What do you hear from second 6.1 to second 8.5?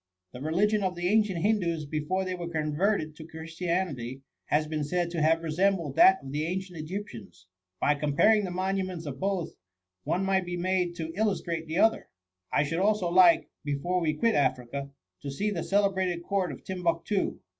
of the ancient Egyptians; by comparing the THE